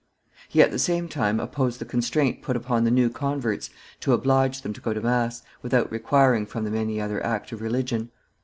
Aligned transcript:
He 0.49 0.63
at 0.63 0.71
the 0.71 0.79
same 0.79 1.07
time 1.07 1.39
opposed 1.39 1.77
the 1.77 1.85
constraint 1.85 2.41
put 2.41 2.55
upon 2.55 2.85
the 2.85 2.89
new 2.89 3.07
converts 3.07 3.69
to 3.99 4.13
oblige 4.13 4.63
them 4.63 4.73
to 4.73 4.81
go 4.81 4.95
to 4.95 5.01
mass, 5.01 5.43
without 5.61 5.91
requiring 5.91 6.47
from 6.47 6.63
them 6.63 6.73
any 6.73 6.99
other 6.99 7.23
act 7.23 7.51
of 7.51 7.61
religion. 7.61 8.09